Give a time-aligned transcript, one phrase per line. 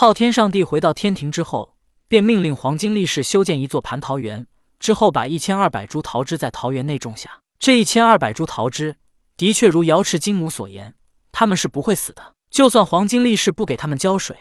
[0.00, 1.74] 昊天上帝回到天庭之后，
[2.06, 4.46] 便命令黄金力士修建一座蟠桃园，
[4.78, 7.40] 之后把一千二百株桃枝在桃园内种下。
[7.58, 8.94] 这一千二百株桃枝，
[9.36, 10.94] 的确如瑶池金母所言，
[11.32, 12.34] 他们是不会死的。
[12.48, 14.36] 就算黄金力士不给他们浇水，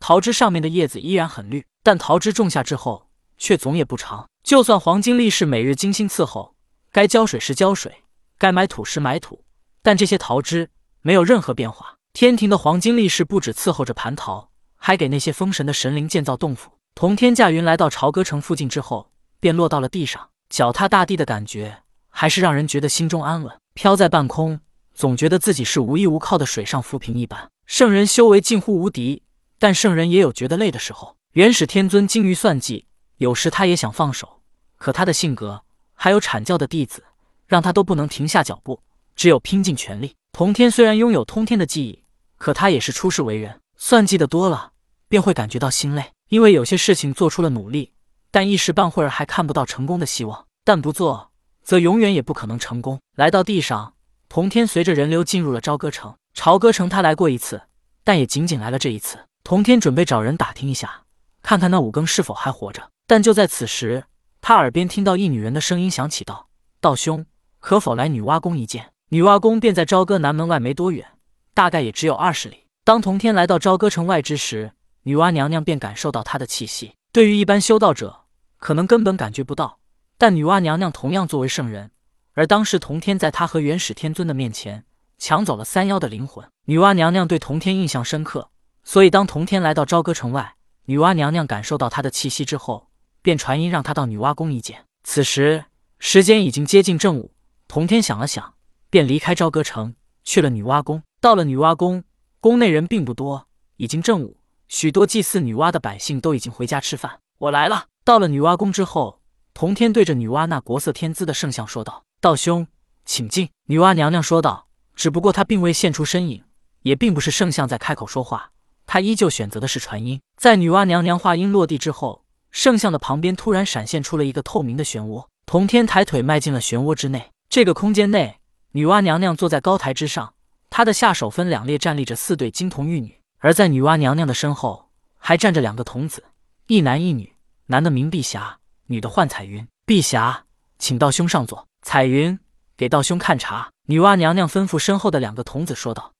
[0.00, 1.66] 桃枝上面的叶子依然很绿。
[1.82, 4.26] 但桃枝种下之后，却总也不长。
[4.42, 6.54] 就算黄金力士每日精心伺候，
[6.90, 8.04] 该浇水时浇水，
[8.38, 9.44] 该埋土时埋土，
[9.82, 10.70] 但这些桃枝
[11.02, 11.98] 没有任何变化。
[12.14, 14.48] 天庭的黄金力士不止伺候着蟠桃，
[14.84, 16.72] 还给那些封神的神灵建造洞府。
[16.96, 23.56] 同天驾云来到朝歌城附近之后，便落到了地上，脚踏大地的感觉还是让人觉得心中安稳。
[23.74, 24.58] 飘在半空，
[24.92, 27.48] 总觉得自己是无依无靠的水上浮萍一般。
[27.64, 29.22] 圣人修为近乎无敌，
[29.60, 31.16] 但圣人也有觉得累的时候。
[31.34, 32.86] 元始天尊精于算计，
[33.18, 34.40] 有时他也想放手，
[34.78, 35.62] 可他的性格
[35.94, 37.04] 还有阐教的弟子，
[37.46, 38.80] 让他都不能停下脚步，
[39.14, 40.16] 只有拼尽全力。
[40.32, 42.02] 同天虽然拥有通天的记忆。
[42.36, 44.71] 可他也是出世为人，算计的多了，
[45.12, 46.06] 便会感觉到心累。
[46.30, 47.92] 因为有些事情做出了努力，
[48.30, 50.46] 但一时半会儿还看不到成功的希望。
[50.64, 52.98] 但不做，则永远也不可能成功。
[53.14, 53.92] 来到地上，
[54.30, 56.14] 童天随着人流进入了朝歌城。
[56.32, 57.60] 朝歌城他来过一次，
[58.02, 59.18] 但也仅仅来了这一次。
[59.44, 61.02] 童天准备找人打听一下，
[61.42, 62.88] 看看那五更是否还活着。
[63.06, 64.04] 但就在此时，
[64.40, 66.48] 他耳边听到一女人的声音响起道
[66.80, 67.26] ：“道兄，
[67.58, 71.06] 可否来女娲宫一见？”女娲宫便在朝歌南门外没多远。
[71.52, 72.64] 大概也只有二十里。
[72.82, 76.94] 当童天来到朝歌城外之时，女娲娘娘便感受到他的气息。
[77.12, 78.24] 对于一般修道者，
[78.58, 79.78] 可能根本感觉不到，
[80.16, 81.90] 但女娲娘娘同样作为圣人，
[82.34, 84.84] 而当时童天在她和元始天尊的面前
[85.18, 88.50] 抢走了三妖的灵魂，女娲娘娘对童天印象深刻，
[88.84, 90.54] 所以当童天来到朝歌城外，
[90.86, 92.88] 女娲娘娘感受到他的气息之后，
[93.20, 94.84] 便传音让他到女娲宫一见。
[95.04, 95.64] 此时
[95.98, 97.34] 时间已经接近正午，
[97.68, 98.54] 童天想了想，
[98.88, 101.02] 便离开朝歌城去了女娲宫。
[101.20, 102.04] 到了女娲宫，
[102.40, 104.36] 宫内人并不多，已经正午，
[104.72, 107.20] 许多祭祀女娲的百姓都已经回家吃饭。
[107.36, 107.84] 我来了。
[108.04, 109.20] 到了女娲宫之后，
[109.52, 112.66] 同天对着女娲那国色天姿的圣像说道：“道兄，
[113.04, 116.42] 请进。”女娲娘娘说道：“只不过她并未现出身影，
[116.84, 118.52] 也并不是圣像在开口说话，
[118.86, 125.26] 她依旧选择的是传音。”在女娲娘娘话音落地之后，圣像的旁边突然闪现出了一个透明的漩涡。
[125.44, 127.30] 同天抬腿迈进了漩涡之内。
[127.50, 128.38] 这个空间内，
[128.70, 130.32] 女娲娘娘坐在高台之上。
[130.70, 134.88] 她的下手分两列站立着四对金童玉女，而在女娲娘娘的身后
[135.18, 136.22] 还站着两个童子，
[136.68, 137.34] 一男一女，
[137.66, 139.66] 男的名碧霞，女的唤彩云。
[139.84, 140.44] 碧霞，
[140.78, 141.66] 请道兄上座。
[141.82, 142.38] 彩云，
[142.76, 143.68] 给道兄看茶。
[143.88, 146.12] 女娲娘娘吩咐身后的两个童子说道。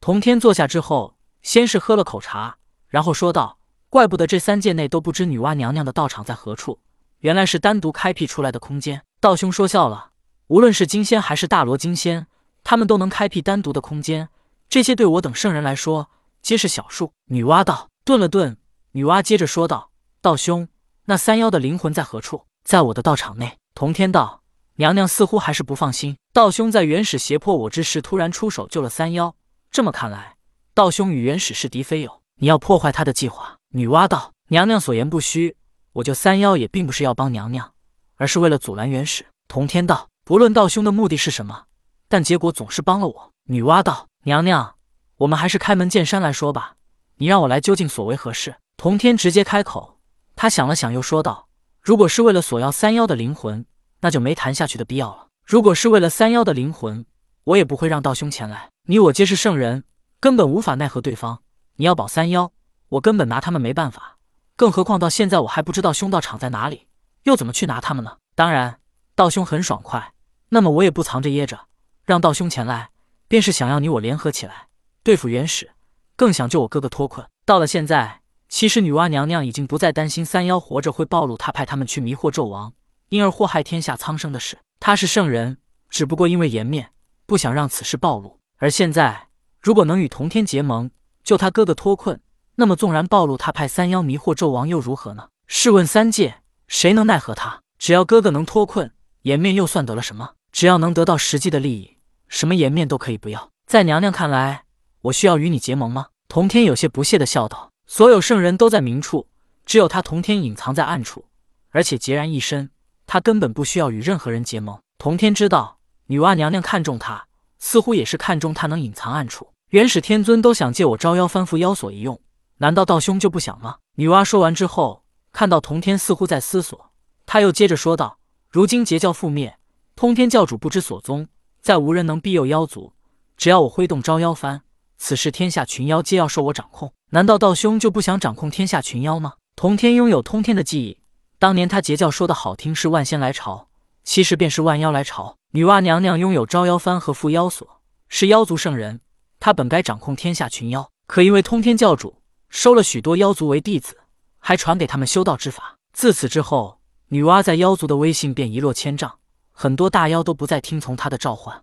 [0.00, 3.58] 童天坐下之后，先是喝了口茶，然后说道
[3.90, 6.78] ：“怪不得这三界内都不知女娲娘娘的道场在何处，
[7.18, 9.02] 原来是单独开辟出来的空间。
[9.18, 10.10] 道兄说笑了，
[10.46, 12.28] 无论是金仙还是大罗金仙。”
[12.62, 14.28] 他们都能开辟单独的空间，
[14.68, 16.10] 这些对我等圣人来说
[16.42, 17.12] 皆是小数。
[17.26, 18.56] 女娲道，顿了顿，
[18.92, 19.90] 女娲接着说道
[20.20, 20.68] ：“道兄，
[21.04, 23.58] 那三妖的灵魂在何处？”在我的道场内。
[23.74, 24.42] 同天道，
[24.74, 26.16] 娘娘似乎还是不放心。
[26.32, 29.34] 道兄在原始胁迫我之时，突然出手救了三妖，
[29.70, 30.36] 这么看来，
[30.74, 32.22] 道兄与原始是敌非友。
[32.40, 33.56] 你要破坏他的计划。
[33.70, 35.56] 女娲道，娘娘所言不虚，
[35.92, 37.72] 我救三妖也并不是要帮娘娘，
[38.16, 39.26] 而是为了阻拦原始。
[39.46, 41.64] 同天道，不论道兄的目的是什么。
[42.08, 43.32] 但结果总是帮了我。
[43.44, 44.76] 女娲道：“娘娘，
[45.18, 46.74] 我们还是开门见山来说吧。
[47.16, 49.98] 你让我来究竟所为何事？”童天直接开口，
[50.36, 51.48] 他想了想，又说道
[51.82, 53.66] ：“如果是为了索要三妖的灵魂，
[54.00, 55.26] 那就没谈下去的必要了。
[55.44, 57.04] 如果是为了三妖的灵魂，
[57.42, 58.70] 我也不会让道兄前来。
[58.84, 59.82] 你我皆是圣人，
[60.20, 61.42] 根本无法奈何对方。
[61.74, 62.52] 你要保三妖，
[62.90, 64.18] 我根本拿他们没办法。
[64.54, 66.86] 更何况到现在我还不知道凶道场在哪里，
[67.24, 68.18] 又怎么去拿他们呢？
[68.36, 68.78] 当然，
[69.16, 70.12] 道兄很爽快，
[70.50, 71.66] 那么我也不藏着掖着。”
[72.06, 72.90] 让道兄前来，
[73.26, 74.67] 便是想要你我联合起来
[75.08, 75.70] 对付元始，
[76.16, 77.26] 更想救我哥哥脱困。
[77.46, 82.74] 到了现在，其实女娲娘娘已经不再担心三妖活着会暴露她派他们去迷惑纣王，
[83.08, 84.58] 因而祸害天下苍生的事。
[84.78, 85.56] 她是圣人，
[85.88, 86.90] 只不过因为颜面，
[87.24, 88.38] 不想让此事暴露。
[88.58, 89.28] 而现在，
[89.62, 90.90] 如果能与同天结盟，
[91.24, 92.20] 救他哥哥脱困，
[92.56, 95.28] 那么纵然暴露他派三妖迷惑纣王又如何呢？
[95.46, 97.62] 试问三界谁能奈何他？
[97.78, 98.92] 只要哥哥能脱困，
[99.22, 100.34] 颜面又算得了什么？
[100.52, 101.96] 只要能得到实际的利益。
[102.28, 104.64] 什么颜面都可以不要，在娘娘看来，
[105.02, 106.08] 我需要与你结盟吗？
[106.28, 109.26] 童天有些不屑的笑道：“所有圣人都在明处，
[109.64, 111.24] 只有他童天隐藏在暗处，
[111.70, 112.70] 而且孑然一身。
[113.06, 117.26] 他根本不需要与任何人结盟。”童天知道，女娲娘娘看中他，
[117.58, 119.52] 似乎也是看中他能隐藏暗处。
[119.70, 122.20] 元始天尊都想借我招妖翻覆妖所一用，
[122.56, 123.76] 难道道兄就不想吗？
[123.94, 126.90] 女娲说完之后，看到童天似乎在思索，
[127.24, 128.18] 他又接着说道
[128.50, 129.58] ：“如今截教覆灭，
[129.94, 131.28] 通天教主不知所踪。”
[131.60, 132.94] 再无人能庇佑妖族，
[133.36, 134.60] 只要我挥动招妖幡，
[134.98, 136.92] 此事天下群妖皆要受我掌控。
[137.10, 139.34] 难道道兄就不想掌控天下群妖吗？
[139.56, 140.98] 童天拥有通天的记忆，
[141.38, 143.68] 当年他截教说的好听是万仙来朝，
[144.04, 145.36] 其实便是万妖来朝。
[145.52, 149.00] 女娲娘娘拥有招妖幡和缚妖锁，是妖族圣人，
[149.40, 153.96] 她本该掌控天下群妖，可因为通天教主收了许多妖族为弟子，
[154.38, 155.76] 还传给他们修道之法。
[155.94, 159.18] 自此之后，女娲在妖族的威信便一落千丈，
[159.50, 161.62] 很多大妖都不再听从她的召唤。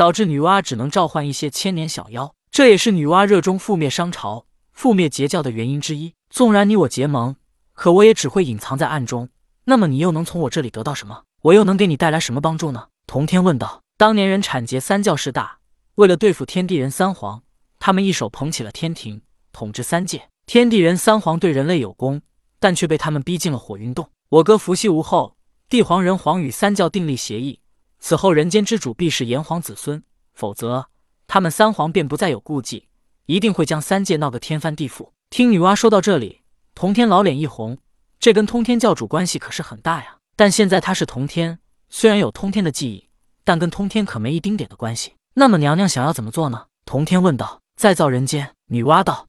[0.00, 6.14] 导致女娲只能召唤一些千年小妖，这也是女娲热衷覆灭商朝、覆灭截教的原因之一。
[6.30, 7.36] 纵然你我结盟，
[7.74, 9.28] 可我也只会隐藏在暗中。
[9.64, 11.24] 那么你又能从我这里得到什么？
[11.42, 12.86] 我又能给你带来什么帮助呢？
[13.06, 13.82] 童天问道。
[13.98, 15.58] 当年人产劫三教势大，
[15.96, 17.42] 为了对付天地人三皇，
[17.78, 19.20] 他们一手捧起了天庭，
[19.52, 20.30] 统治三界。
[20.46, 22.22] 天地人三皇对人类有功，
[22.58, 24.08] 但却被他们逼进了火云洞。
[24.30, 25.36] 我哥伏羲无后，
[25.68, 27.60] 帝皇人皇与三教订立协议。
[28.00, 30.02] 此后，人间之主必是炎黄子孙，
[30.32, 30.88] 否则
[31.26, 32.88] 他们三皇便不再有顾忌，
[33.26, 35.10] 一定会将三界闹个天翻地覆。
[35.28, 36.40] 听女娲说到这里，
[36.74, 37.78] 童天老脸一红，
[38.18, 40.16] 这跟通天教主关系可是很大呀。
[40.34, 41.58] 但现在他是童天，
[41.88, 43.08] 虽然有通天的记忆，
[43.44, 45.12] 但跟通天可没一丁点的关系。
[45.34, 46.66] 那么娘娘想要怎么做呢？
[46.84, 47.60] 童天问道。
[47.76, 48.54] 再造人间。
[48.66, 49.26] 女娲道。